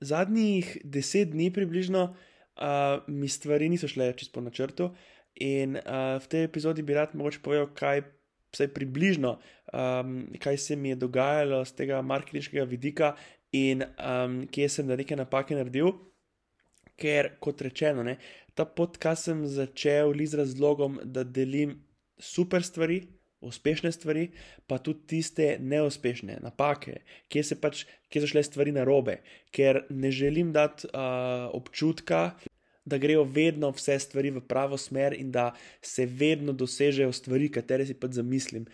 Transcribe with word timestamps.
zadnjih 0.00 0.78
deset 0.84 1.30
dni 1.30 1.52
približno 1.52 2.04
uh, 2.10 3.02
mi 3.06 3.28
stvari 3.28 3.68
niso 3.68 3.88
šle 3.88 4.12
čisto 4.16 4.34
po 4.34 4.44
načrtu. 4.44 4.90
In 5.34 5.76
uh, 5.76 6.22
v 6.22 6.26
tej 6.30 6.44
epizodi 6.46 6.82
bi 6.82 6.94
rad 6.94 7.14
mogoče 7.14 7.42
povedal, 7.42 7.70
kaj 7.74 8.04
vsaj 8.54 8.70
približno, 8.74 9.38
um, 9.72 10.28
kaj 10.40 10.58
se 10.58 10.76
mi 10.76 10.88
je 10.88 11.00
dogajalo 11.02 11.64
z 11.64 11.72
tega 11.74 12.02
marketinškega 12.02 12.64
vidika 12.64 13.16
in 13.52 13.82
um, 13.82 14.44
kje 14.46 14.68
sem 14.68 14.86
na 14.86 14.96
neke 14.96 15.16
napake 15.16 15.58
naredil. 15.58 15.90
Ker, 16.94 17.32
kot 17.42 17.62
rečeno, 17.66 18.04
ne, 18.06 18.20
ta 18.54 18.64
podcast 18.64 19.26
sem 19.26 19.42
začel 19.50 20.14
z 20.14 20.38
razlogom, 20.38 21.00
da 21.02 21.24
delim 21.24 21.80
super 22.18 22.62
stvari, 22.62 23.00
uspešne 23.44 23.92
stvari, 23.92 24.28
pa 24.66 24.78
tudi 24.82 25.06
tiste 25.14 25.54
neuspešne, 25.60 26.38
napake, 26.42 27.00
kje, 27.28 27.44
pač, 27.60 27.84
kje 28.08 28.24
so 28.24 28.32
šle 28.32 28.42
stvari 28.46 28.74
na 28.74 28.86
robe, 28.88 29.20
ker 29.54 29.84
ne 29.90 30.10
želim 30.14 30.52
dati 30.52 30.88
uh, 30.90 31.48
občutka, 31.54 32.32
da 32.84 32.98
grejo 33.00 33.22
vedno 33.24 33.70
vse 33.72 33.96
stvari 33.98 34.30
v 34.34 34.42
pravo 34.44 34.76
smer 34.76 35.14
in 35.16 35.30
da 35.32 35.52
se 35.80 36.04
vedno 36.06 36.52
dosežejo 36.52 37.12
stvari, 37.16 37.48
katere 37.52 37.86
si 37.88 37.96
pač 37.96 38.18
zamislim, 38.18 38.66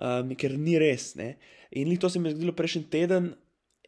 um, 0.00 0.32
ker 0.36 0.56
ni 0.56 0.78
res. 0.80 1.12
Ne? 1.20 1.34
In 1.76 1.92
to 2.00 2.08
se 2.08 2.20
mi 2.20 2.30
je 2.30 2.36
zgodilo 2.36 2.56
prejšnji 2.56 2.88
teden, 2.88 3.34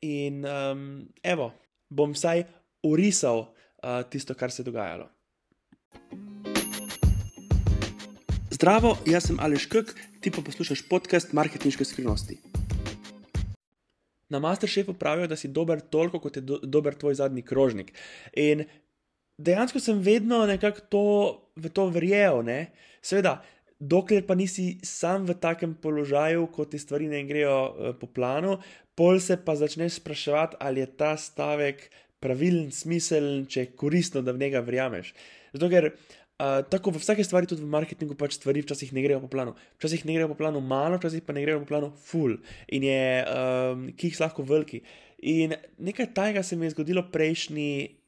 in 0.01 0.45
um, 0.45 1.09
evo, 1.23 1.53
bom 1.89 2.13
vsaj 2.17 2.45
urisal 2.83 3.45
uh, 3.45 4.03
tisto, 4.11 4.35
kar 4.35 4.51
se 4.51 4.63
je 4.63 4.71
dogajalo. 4.73 5.09
Zdravo, 8.61 8.91
jaz 9.09 9.25
sem 9.25 9.39
Aleš 9.41 9.65
Kek, 9.73 9.95
ti 10.21 10.29
pa 10.29 10.43
poslušaš 10.45 10.83
podcast 10.85 11.31
Marketinške 11.33 11.85
skrivnosti. 11.85 12.35
Na 14.29 14.39
Masterchefu 14.39 14.93
pravijo, 14.93 15.31
da 15.33 15.37
si 15.37 15.49
dober 15.49 15.81
toliko, 15.81 16.21
kot 16.21 16.37
je 16.37 16.43
do, 16.45 16.59
dober 16.63 16.93
tvoj 16.95 17.17
zadnji 17.23 17.41
krožnik. 17.43 17.95
In 18.37 18.67
dejansko 19.41 19.81
sem 19.81 20.03
vedno 20.05 20.43
nekako 20.45 20.85
to, 20.93 21.07
v 21.57 21.73
to 21.73 21.89
verjel. 21.89 22.43
Ne? 22.45 22.59
Seveda, 23.01 23.39
dokler 23.81 24.29
pa 24.29 24.37
nisi 24.37 24.77
sam 24.85 25.25
v 25.25 25.41
takem 25.41 25.73
položaju, 25.73 26.51
ko 26.53 26.69
ti 26.69 26.79
stvari 26.79 27.09
ne 27.09 27.25
grejo 27.25 27.57
uh, 27.65 27.97
po 27.97 28.13
planu, 28.13 28.59
pol 28.93 29.25
se 29.25 29.41
pa 29.41 29.57
začneš 29.57 30.03
spraševati, 30.05 30.61
ali 30.61 30.85
je 30.85 30.93
ta 31.01 31.17
stavek 31.17 31.89
pravilen, 32.21 32.69
smiseln, 32.69 33.47
če 33.49 33.65
je 33.65 33.73
koristno, 33.73 34.21
da 34.21 34.37
v 34.37 34.45
njega 34.45 34.61
verjameš. 34.61 35.15
Zato, 35.57 35.73
ker 35.73 35.95
Uh, 35.97 36.19
tako 36.71 36.95
v 36.95 37.01
vsaki 37.03 37.25
stvari, 37.25 37.49
tudi 37.51 37.65
v 37.65 37.71
marketingu, 37.73 38.17
pač 38.17 38.39
stvari 38.39 38.63
včasih 38.65 38.93
ne 38.97 39.05
grejo 39.05 39.21
po 39.25 39.29
planu. 39.33 39.55
Včasih 39.77 40.05
ne 40.09 40.17
grejo 40.17 40.31
po 40.33 40.39
planu 40.39 40.61
malo, 40.65 40.97
včasih 40.97 41.25
pa 41.27 41.37
ne 41.37 41.45
grejo 41.45 41.61
po 41.61 41.69
planu 41.69 41.91
full 41.97 42.39
in 42.69 42.87
je 42.89 43.03
um, 43.25 43.89
kih 43.97 44.21
lahko 44.21 44.47
veliki. 44.49 44.81
In 45.29 45.53
nekaj 45.79 46.15
tajega 46.17 46.43
se 46.43 46.57
mi 46.57 46.67
je 46.67 46.75
zgodilo 46.77 47.05
prejšnji 47.13 47.99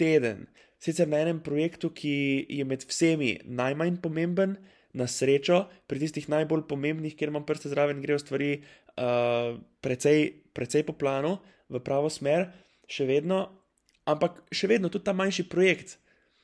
teden, 0.00 0.46
sicer 0.80 1.08
na 1.08 1.20
enem 1.24 1.42
projektu, 1.44 1.92
ki 1.92 2.46
je 2.48 2.64
med 2.64 2.84
vsemi 2.88 3.36
najmanj 3.44 4.00
pomemben, 4.00 4.56
na 4.96 5.04
srečo, 5.04 5.66
pri 5.84 6.00
tistih 6.00 6.24
najbolj 6.32 6.64
pomembnih, 6.70 7.12
kjer 7.12 7.28
imam 7.28 7.44
prste 7.44 7.68
zraven, 7.68 8.00
grejo 8.00 8.16
stvari 8.22 8.62
uh, 8.96 9.58
precej, 9.84 10.48
precej 10.56 10.86
po 10.88 10.96
planu, 10.96 11.36
v 11.68 11.82
pravo 11.84 12.08
smer, 12.08 12.48
še 12.88 13.04
vedno, 13.04 13.42
ampak 14.08 14.40
še 14.48 14.70
vedno 14.72 14.88
tudi 14.88 15.04
ta 15.04 15.12
manjši 15.12 15.44
projekt 15.52 15.98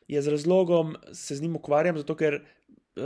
je 0.09 0.23
z 0.23 0.29
razlogom, 0.35 0.97
se 1.13 1.37
z 1.37 1.43
njim 1.43 1.57
ukvarjam, 1.57 1.99
zato 2.01 2.17
ker 2.19 2.41
uh, 2.41 3.03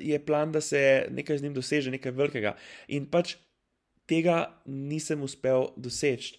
je 0.00 0.18
plan, 0.24 0.52
da 0.52 0.60
se 0.60 1.06
nekaj 1.10 1.38
z 1.38 1.46
njim 1.46 1.54
doseže, 1.54 1.94
nekaj 1.94 2.14
velikega. 2.16 2.56
In 2.88 3.06
pač 3.10 3.36
tega 4.06 4.46
nisem 4.66 5.22
uspel 5.26 5.70
doseči. 5.76 6.36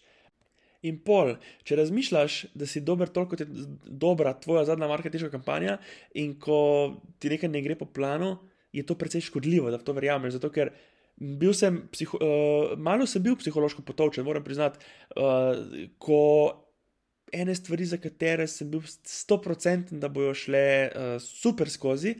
In 0.88 1.00
pol, 1.04 1.34
če 1.66 1.80
razmišljaš, 1.80 2.36
da 2.56 2.67
si 2.70 2.84
dober, 2.86 3.09
toliko 3.09 3.39
je 3.39 3.48
dobra 3.88 4.36
tvoja 4.39 4.64
zadnja 4.70 4.88
marketinška 4.88 5.31
kampanja, 5.34 5.80
in 6.16 6.36
ko 6.39 6.59
ti 7.20 7.32
nekaj 7.34 7.50
ne 7.50 7.64
gre 7.66 7.76
po 7.80 7.89
planu, 7.89 8.38
je 8.76 8.86
to 8.86 8.95
precej 9.00 9.26
škodljivo, 9.26 9.71
da 9.73 9.82
v 9.82 9.88
to 9.88 9.95
verjameš. 9.98 10.38
Zato 10.38 10.52
ker 10.54 10.71
bil 11.17 11.55
sem, 11.58 11.82
psiho, 11.92 12.20
uh, 12.21 12.77
malo 12.77 13.08
sem 13.10 13.23
bil 13.26 13.36
psihološko 13.39 13.83
potovčen, 13.88 14.26
moram 14.27 14.45
priznati, 14.45 14.80
uh, 15.17 15.58
ko 15.98 16.21
ene 17.33 17.55
stvari, 17.55 17.86
za 17.86 17.99
katere 18.02 18.48
sem 18.48 18.70
bil 18.71 18.82
100% 18.82 19.99
da 19.99 20.10
bojo 20.10 20.33
šle 20.38 20.65
uh, 20.88 21.14
super 21.23 21.70
skozi. 21.70 22.15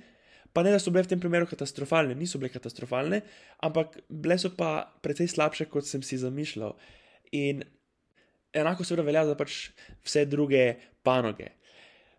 Pa 0.54 0.64
ne, 0.66 0.72
da 0.74 0.80
so 0.82 0.92
bile 0.92 1.04
v 1.06 1.12
tem 1.12 1.20
primeru 1.22 1.46
katastrofalne, 1.46 2.16
niso 2.18 2.40
bile 2.42 2.50
katastrofalne, 2.50 3.20
ampak 3.62 4.00
bile 4.10 4.40
so 4.42 4.50
pa 4.58 4.88
precej 5.06 5.30
slabše, 5.30 5.68
kot 5.70 5.86
sem 5.86 6.02
si 6.02 6.18
zamišljal. 6.18 6.74
In 7.38 7.62
enako 8.58 8.88
seveda 8.88 9.06
velja 9.06 9.26
za 9.28 9.36
pač 9.38 9.58
vse 10.08 10.26
druge 10.26 10.64
panoge. 11.06 11.52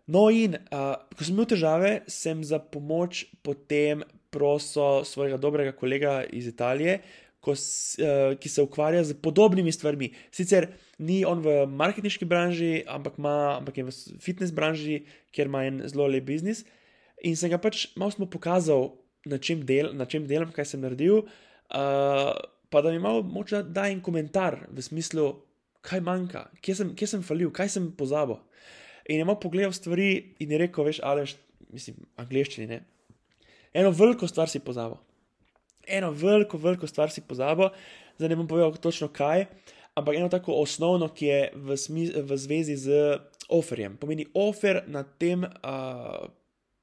No, 0.09 0.29
in 0.33 0.55
uh, 0.55 0.95
ko 1.13 1.25
sem 1.25 1.35
imel 1.35 1.49
težave, 1.51 1.91
sem 2.09 2.39
za 2.47 2.61
pomoč 2.63 3.27
potem 3.45 4.05
prosil 4.33 5.03
svojega 5.05 5.37
dobrega 5.41 5.73
kolega 5.77 6.21
iz 6.23 6.47
Italije, 6.49 7.01
ko, 7.43 7.55
uh, 7.55 8.35
ki 8.39 8.49
se 8.51 8.63
ukvarja 8.63 9.03
z 9.03 9.15
podobnimi 9.23 9.71
stvarmi. 9.71 10.11
Sicer 10.31 10.69
ni 10.99 11.21
on 11.25 11.43
v 11.43 11.63
marketinški 11.71 12.27
branži, 12.27 12.83
ampak, 12.87 13.17
ma, 13.21 13.57
ampak 13.57 13.79
je 13.79 13.87
v 13.87 13.95
fitness 14.23 14.55
branži, 14.55 15.03
kjer 15.35 15.51
ima 15.51 15.63
en 15.67 15.81
zelo 15.87 16.07
lep 16.11 16.27
biznis. 16.27 16.65
In 17.23 17.35
sem 17.39 17.51
ga 17.51 17.59
pač 17.61 17.87
malo 17.99 18.15
smo 18.15 18.29
pokazal, 18.31 18.93
na 19.27 19.39
čem, 19.39 19.63
del, 19.67 19.91
na 19.95 20.07
čem 20.07 20.27
delam, 20.27 20.51
kaj 20.55 20.73
sem 20.73 20.83
naredil. 20.83 21.25
Uh, 21.69 22.35
pa 22.69 22.83
da 22.83 22.91
mi 22.91 23.01
malo 23.01 23.23
moče 23.23 23.63
da 23.67 23.87
en 23.89 24.03
komentar 24.03 24.61
v 24.67 24.83
smislu, 24.83 25.31
kaj 25.85 26.03
manjka, 26.03 26.47
kje 26.63 26.75
sem, 26.75 26.95
kje 26.95 27.07
sem 27.15 27.25
falil, 27.25 27.51
kaj 27.55 27.71
sem 27.75 27.91
pozabil. 27.95 28.39
In 29.09 29.21
je 29.21 29.25
malo 29.25 29.39
pogledal 29.41 29.73
stvari 29.73 30.35
in 30.43 30.51
je 30.51 30.59
rekel, 30.59 30.85
veš, 30.85 30.99
ali, 31.07 31.23
mislim, 31.73 32.03
angliščini, 32.19 32.67
ne. 32.69 32.83
Eno 33.73 33.93
veliko 33.95 34.27
stvar 34.27 34.51
si 34.51 34.61
pozabil 34.61 34.99
eno 35.89 36.11
veliko, 36.11 36.57
veliko 36.57 36.87
stvar 36.87 37.11
si 37.11 37.25
pozabo, 37.25 37.71
zdaj 38.17 38.29
ne 38.29 38.37
bom 38.39 38.47
povedal 38.47 38.75
točno 38.77 39.09
kaj, 39.13 39.45
ampak 39.97 40.15
eno 40.15 40.29
tako 40.29 40.59
osnovno, 40.61 41.09
ki 41.09 41.25
je 41.25 41.39
v, 41.55 41.77
v 42.23 42.37
zvezi 42.37 42.75
z 42.77 43.17
offerjem. 43.49 43.97
Pomeni, 43.97 44.27
offer 44.33 44.83
na 44.87 45.03
tem 45.03 45.43
uh, 45.43 46.29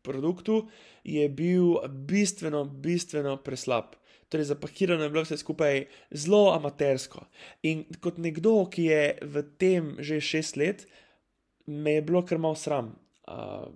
produktu 0.03 0.67
je 1.05 1.28
bil 1.28 1.78
bistveno, 1.89 2.65
bistveno 2.65 3.37
preslab. 3.37 3.94
Torej, 4.28 4.50
zapakirano 4.50 5.06
je 5.06 5.11
bilo 5.11 5.23
vse 5.23 5.38
skupaj 5.38 5.84
zelo 6.11 6.50
amatersko. 6.55 7.28
In 7.62 7.84
kot 8.03 8.19
nekdo, 8.19 8.65
ki 8.71 8.88
je 8.91 9.03
v 9.23 9.44
tem 9.59 9.94
že 10.03 10.21
šest 10.21 10.59
let, 10.59 10.87
me 11.67 11.99
je 11.99 12.03
bilo 12.03 12.25
kar 12.27 12.43
malo 12.43 12.59
sram. 12.59 12.94
Uh, 13.27 13.71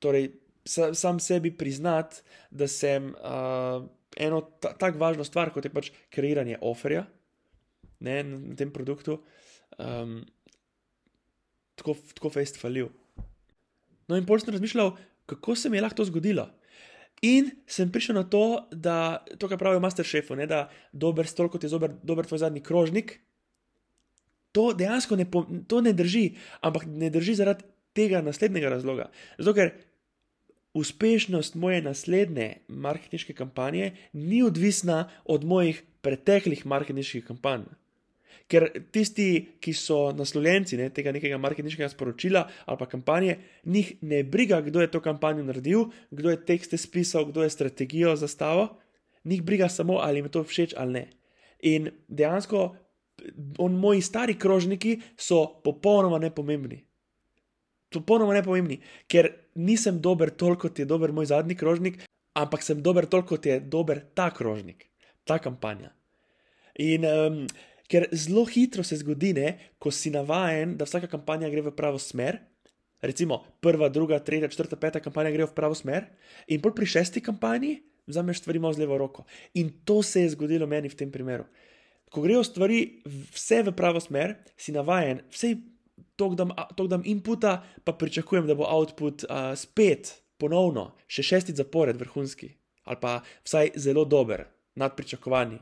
torej, 0.00 0.32
sam 0.66 1.20
sebi 1.22 1.52
priznati, 1.56 2.22
da 2.50 2.68
sem 2.68 3.12
uh, 3.14 3.84
eno 4.16 4.40
ta, 4.60 4.72
tako 4.78 4.98
važno 4.98 5.24
stvar, 5.24 5.52
kot 5.54 5.64
je 5.64 5.72
pač 5.72 5.92
kreiranje 6.10 6.58
offerja 6.60 7.06
ne, 8.00 8.22
na 8.22 8.56
tem 8.56 8.70
produktu, 8.72 9.20
um, 9.78 10.20
tako, 11.76 12.30
fejst 12.32 12.60
falil. 12.60 12.90
No, 14.06 14.16
in 14.16 14.26
pol 14.28 14.40
sem 14.40 14.54
razmišljal, 14.54 14.94
kako 15.30 15.56
se 15.58 15.70
mi 15.70 15.78
je 15.78 15.84
lahko 15.86 16.02
to 16.02 16.08
zgodilo. 16.10 16.48
In 17.24 17.48
sem 17.70 17.90
prišel 17.92 18.18
na 18.18 18.26
to, 18.28 18.68
da 18.70 19.24
to, 19.40 19.48
kar 19.48 19.58
pravijo 19.58 19.80
Masterchefu, 19.80 20.36
ne, 20.36 20.46
da 20.46 20.66
dober 20.92 21.28
stol, 21.28 21.48
kot 21.52 21.64
je 21.64 21.72
dober, 21.72 21.94
dober 22.04 22.28
tvoj 22.28 22.44
zadnji 22.44 22.62
krožnik, 22.64 23.16
to 24.52 24.70
dejansko 24.76 25.16
ne, 25.16 25.26
to 25.68 25.80
ne 25.84 25.92
drži, 25.96 26.26
ampak 26.64 26.86
ne 26.88 27.10
drži 27.12 27.34
zaradi 27.40 27.64
tega 27.96 28.20
naslednjega 28.24 28.70
razloga. 28.76 29.08
Zato, 29.40 29.56
ker 29.56 29.72
uspešnost 30.76 31.54
moje 31.54 31.82
naslednje 31.82 32.54
marketinške 32.68 33.32
kampanje 33.32 33.92
ni 34.12 34.42
odvisna 34.42 35.08
od 35.24 35.44
mojih 35.44 35.82
preteklih 36.00 36.66
marketinških 36.66 37.24
kampanj. 37.24 37.64
Ker 38.46 38.68
tisti, 38.92 39.56
ki 39.60 39.72
so 39.74 40.12
naslovljenci 40.14 40.76
ne, 40.78 40.90
tega 40.94 41.10
nekega 41.16 41.38
marketinškega 41.42 41.88
sporočila 41.90 42.44
ali 42.64 42.78
pa 42.78 42.86
kampanje, 42.86 43.38
njih 43.64 43.94
ne 44.00 44.22
briga, 44.22 44.60
kdo 44.60 44.80
je 44.80 44.90
to 44.90 45.00
kampanjo 45.00 45.42
naredil, 45.48 45.88
kdo 46.10 46.30
je 46.30 46.44
tekste 46.44 46.76
spisal, 46.76 47.24
kdo 47.24 47.42
je 47.42 47.50
strategijo 47.50 48.16
zastavil, 48.16 48.68
njih 49.24 49.42
briga 49.42 49.68
samo, 49.68 49.98
ali 49.98 50.18
jim 50.18 50.28
je 50.28 50.30
to 50.36 50.44
všeč 50.44 50.74
ali 50.76 50.92
ne. 50.92 51.06
In 51.62 51.90
dejansko, 52.08 52.76
on, 53.58 53.72
moji 53.72 54.02
stari 54.02 54.38
krožniki 54.38 55.00
so 55.16 55.46
popolnoma 55.64 56.18
nepomembni 56.18 56.85
popolnoma 57.96 58.36
nepomembni, 58.36 58.80
ker 59.10 59.30
nisem 59.54 60.00
dober 60.02 60.30
toliko, 60.30 60.68
kot 60.68 60.80
je 60.80 60.88
dober 60.88 61.12
moj 61.12 61.30
zadnji 61.32 61.56
krožnik, 61.58 62.02
ampak 62.36 62.64
sem 62.64 62.82
dober 62.82 63.08
toliko, 63.08 63.36
kot 63.36 63.48
je 63.48 63.60
dober 63.60 64.02
ta 64.14 64.28
krožnik, 64.34 64.88
ta 65.24 65.38
kampanja. 65.42 65.92
In 66.82 67.06
um, 67.08 67.40
ker 67.88 68.08
zelo 68.12 68.44
hitro 68.50 68.84
se 68.84 68.98
zgodi, 69.00 69.32
ne, 69.36 69.56
ko 69.78 69.92
si 69.94 70.12
navaden, 70.12 70.76
da 70.76 70.88
vsaka 70.88 71.08
kampanja 71.10 71.50
gre 71.52 71.64
v 71.64 71.74
pravo 71.76 72.00
smer. 72.02 72.42
Recimo 73.04 73.42
prva, 73.60 73.88
druga, 73.92 74.18
tretja, 74.24 74.48
četrta, 74.52 74.78
peta 74.80 75.00
kampanja 75.04 75.30
gre 75.34 75.46
v 75.46 75.54
pravo 75.56 75.76
smer, 75.76 76.08
in 76.48 76.62
pol 76.64 76.74
pri 76.74 76.88
šesti 76.88 77.22
kampanji 77.24 77.76
vzameš 78.06 78.40
stvari 78.42 78.58
malo 78.62 78.74
z 78.74 78.84
levo 78.84 78.98
roko. 78.98 79.24
In 79.54 79.70
to 79.84 80.02
se 80.02 80.22
je 80.22 80.32
zgodilo 80.34 80.66
meni 80.66 80.88
v 80.88 80.96
tem 80.96 81.10
primeru. 81.12 81.44
Ko 82.10 82.22
grejo 82.22 82.44
stvari 82.46 83.02
vse 83.04 83.62
v 83.66 83.74
pravo 83.76 84.00
smer, 84.00 84.36
si 84.56 84.72
navaden, 84.72 85.24
vse 85.30 85.56
to 86.16 86.30
dam, 86.34 86.52
dam 86.88 87.02
inputa, 87.04 87.62
pa 87.84 87.92
pričakujem, 87.92 88.46
da 88.46 88.54
bo 88.54 88.66
output 88.68 89.24
uh, 89.24 89.52
spet, 89.56 90.14
ponovno, 90.40 90.90
še 91.08 91.24
šesti 91.24 91.54
zapored, 91.56 91.96
vrhunski, 92.00 92.50
ali 92.84 93.00
pa 93.00 93.20
vsaj 93.44 93.76
zelo 93.80 94.04
dober, 94.04 94.44
nad 94.76 94.96
pričakovanji. 94.96 95.58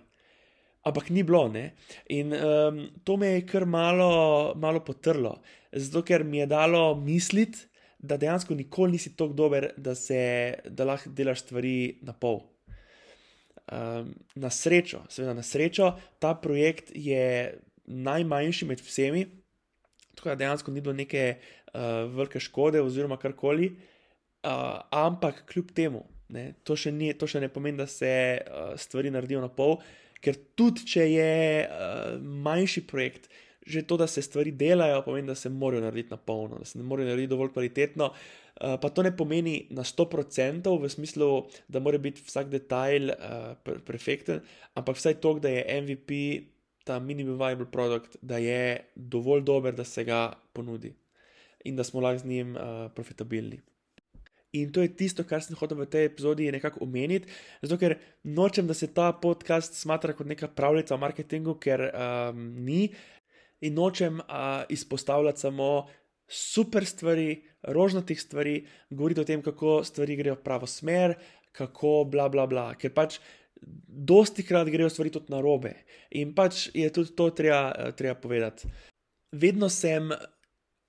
Ampak 0.85 1.09
ni 1.11 1.23
bilo, 1.25 1.47
ne? 1.49 1.71
In 2.13 2.35
um, 2.37 2.81
to 3.05 3.17
me 3.17 3.37
je 3.37 3.45
kar 3.49 3.65
malo, 3.67 4.53
malo 4.61 4.83
potrlo, 4.85 5.39
zato 5.73 6.03
ker 6.05 6.25
mi 6.25 6.43
je 6.43 6.51
dalo 6.51 6.91
misliti, 7.01 7.71
da 8.05 8.19
dejansko 8.21 8.55
nikoli 8.55 8.99
nisi 8.99 9.15
tako 9.17 9.33
dober, 9.33 9.71
da, 9.77 9.95
se, 9.95 10.19
da 10.69 10.85
lahko 10.85 11.11
delaš 11.11 11.47
stvari 11.47 12.01
na 12.05 12.13
pol. 12.13 12.43
Um, 13.73 14.11
na 14.37 14.51
srečo, 14.53 15.07
seveda 15.09 15.33
na 15.39 15.43
srečo, 15.43 15.95
ta 16.21 16.35
projekt 16.37 16.93
je 16.93 17.55
najmanjši 17.87 18.69
med 18.69 18.83
vsemi, 18.85 19.25
tako 20.15 20.33
da 20.33 20.39
dejansko 20.45 20.73
ni 20.73 20.83
bilo 20.85 20.95
neke 20.97 21.37
uh, 21.37 21.81
velike 22.15 22.41
škode 22.41 22.83
oziroma 22.83 23.19
karkoli, 23.21 23.71
uh, 24.47 24.81
ampak 24.91 25.45
kljub 25.51 25.73
temu, 25.75 26.05
ne, 26.35 26.53
to, 26.65 26.77
še 26.79 26.93
ni, 26.95 27.13
to 27.19 27.29
še 27.31 27.43
ne 27.45 27.51
pomeni, 27.53 27.79
da 27.81 27.89
se 27.91 28.13
uh, 28.41 28.75
stvari 28.81 29.13
naredijo 29.15 29.43
na 29.45 29.51
pol, 29.53 29.79
ker 30.25 30.39
tudi 30.57 30.87
če 30.89 31.09
je 31.11 31.33
uh, 31.65 32.15
manjši 32.21 32.85
projekt, 32.89 33.29
že 33.65 33.85
to, 33.89 33.97
da 33.97 34.07
se 34.07 34.23
stvari 34.23 34.53
delajo, 34.53 35.03
pomeni, 35.07 35.31
da 35.31 35.37
se 35.39 35.49
morajo 35.49 35.85
narediti 35.87 36.13
na 36.13 36.19
polno, 36.21 36.61
da 36.61 36.69
se 36.69 36.79
ne 36.79 36.85
morejo 36.85 37.09
narediti 37.09 37.33
dovolj 37.33 37.55
kvalitetno. 37.55 38.11
Uh, 38.55 38.77
pa 38.81 38.91
to 38.93 39.03
ne 39.03 39.11
pomeni 39.17 39.55
na 39.75 39.83
100% 39.83 40.69
v 40.81 40.91
smislu, 40.93 41.29
da 41.69 41.81
mora 41.83 41.99
biti 41.99 42.23
vsak 42.23 42.53
detajl 42.53 43.15
uh, 43.15 43.79
perfekten, 43.87 44.45
ampak 44.79 45.01
vsaj 45.01 45.17
to, 45.25 45.39
da 45.43 45.51
je 45.51 45.81
MVP 45.81 46.19
ta 46.85 46.99
minimum 47.01 47.39
viable 47.41 47.67
produkt, 47.71 48.17
da 48.23 48.39
je 48.39 48.85
dovolj 48.95 49.43
dober, 49.43 49.75
da 49.75 49.85
se 49.85 50.05
ga 50.05 50.33
ponudi 50.53 50.95
in 51.65 51.77
da 51.77 51.85
smo 51.85 52.01
lahko 52.01 52.19
z 52.19 52.29
njim 52.29 52.57
uh, 52.57 52.91
profitabilni. 52.95 53.61
In 54.55 54.73
to 54.73 54.83
je 54.85 54.93
tisto, 54.97 55.25
kar 55.27 55.43
sem 55.43 55.57
hotel 55.59 55.81
v 55.81 55.89
tej 55.91 56.05
epizodi 56.07 56.51
nekako 56.53 56.85
omeniti, 56.85 57.27
zato 57.63 57.79
ker 57.81 57.97
nočem, 58.23 58.69
da 58.71 58.75
se 58.75 58.93
ta 58.95 59.09
podcast 59.13 59.75
smatra 59.75 60.13
kot 60.15 60.29
neka 60.31 60.49
pravljica 60.55 60.95
o 60.95 61.01
marketingu, 61.01 61.57
ker 61.59 61.89
um, 61.89 62.45
ni, 62.63 62.93
in 63.65 63.75
nočem 63.75 64.21
uh, 64.21 64.63
izpostavljati 64.69 65.41
samo 65.41 65.89
super 66.29 66.87
stvari, 66.87 67.43
rožnatih 67.63 68.21
stvari, 68.21 68.61
govoriti 68.91 69.25
o 69.25 69.25
tem, 69.25 69.43
kako 69.43 69.81
stvari 69.85 70.17
grejo 70.21 70.37
v 70.37 70.45
pravo 70.45 70.69
smer, 70.71 71.17
kako 71.53 72.05
bla 72.11 72.29
bla 72.29 72.47
bla. 72.47 72.69
Ker 72.79 72.95
pač 72.95 73.19
dosti 73.87 74.45
krat 74.47 74.69
grejo 74.69 74.91
stvari 74.91 75.11
tudi 75.11 75.33
na 75.33 75.41
robe. 75.41 75.75
In 76.11 76.35
pač 76.35 76.69
je 76.75 76.91
tudi 76.93 77.15
to 77.17 77.31
treba, 77.31 77.93
treba 77.97 78.15
povedati. 78.21 78.69
Vedno 79.33 79.69
sem 79.69 80.11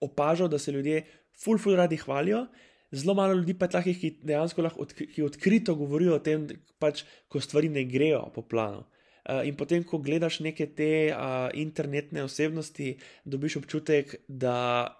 opažal, 0.02 0.48
da 0.48 0.60
se 0.60 0.72
ljudje 0.72 1.04
ful, 1.44 1.58
ful 1.58 1.76
radi 1.76 1.98
hvalijo, 1.98 2.46
zelo 2.92 3.14
malo 3.14 3.34
ljudi 3.34 3.54
pa 3.54 3.66
je 3.66 3.76
takih, 3.78 4.00
ki 4.00 4.12
dejansko 4.24 4.62
lahko 4.62 4.82
odkri, 4.86 5.08
ki 5.14 5.24
odkrito 5.24 5.76
govorijo 5.76 6.16
o 6.16 6.24
tem, 6.24 6.48
pač, 6.80 7.04
ko 7.28 7.42
stvari 7.42 7.70
ne 7.70 7.86
grejo 7.90 8.26
po 8.36 8.42
planu. 8.42 8.86
Uh, 9.26 9.42
in 9.48 9.56
potem, 9.58 9.82
ko 9.84 9.98
gledaš 10.06 10.40
neke 10.46 10.68
te 10.78 11.10
uh, 11.10 11.50
internetne 11.58 12.24
osebnosti, 12.24 12.92
dobiš 13.26 13.58
občutek, 13.64 14.20
da 14.28 14.94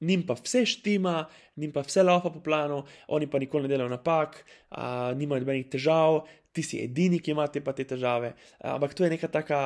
njim 0.00 0.26
pa 0.26 0.34
vse 0.34 0.66
štima, 0.66 1.24
njim 1.56 1.72
pa 1.72 1.80
vse 1.80 2.02
laupa 2.02 2.30
po 2.30 2.40
planu, 2.40 2.84
oni 3.08 3.30
pa 3.30 3.38
nikoli 3.38 3.62
ne 3.62 3.68
delajo 3.68 3.88
napak, 3.88 4.44
uh, 4.70 4.78
nimajo 5.16 5.40
nobenih 5.40 5.68
težav, 5.70 6.24
ti 6.52 6.62
si 6.62 6.80
edini, 6.84 7.20
ki 7.20 7.30
ima 7.30 7.46
te 7.52 7.60
pa 7.64 7.72
te 7.72 7.84
težave. 7.84 8.34
Ampak 8.60 8.94
to 8.94 9.04
je 9.04 9.10
neka 9.10 9.28
taka 9.28 9.60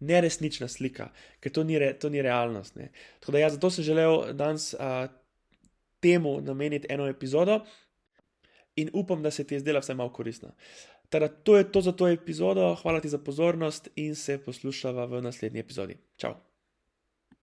neresnična 0.00 0.68
slika, 0.68 1.08
ker 1.40 1.52
to 1.52 1.64
ni, 1.64 1.78
re, 1.78 1.92
to 1.98 2.10
ni 2.10 2.22
realnost. 2.22 2.76
Ne. 2.76 2.90
Tako 3.20 3.32
da 3.32 3.44
jaz 3.44 3.58
zato 3.58 3.70
sem 3.70 3.84
želel 3.84 4.32
danes 4.34 4.72
uh, 4.74 5.06
temu 6.00 6.40
nameniti 6.40 6.86
eno 6.90 7.08
epizodo 7.08 7.60
in 8.76 8.90
upam, 8.92 9.22
da 9.22 9.30
se 9.30 9.44
ti 9.46 9.54
je 9.54 9.60
zdela 9.60 9.80
vsaj 9.80 9.96
malo 9.96 10.12
koristna. 10.12 10.50
Teda, 11.08 11.28
to 11.28 11.56
je 11.56 11.72
to 11.72 11.80
za 11.80 11.92
to 11.92 12.08
epizodo, 12.08 12.74
hvala 12.82 13.00
ti 13.00 13.08
za 13.08 13.18
pozornost 13.18 13.88
in 13.96 14.14
se 14.14 14.38
poslušava 14.38 15.06
v 15.06 15.22
naslednji 15.22 15.60
epizodi. 15.60 15.96
Ciao! 16.18 16.53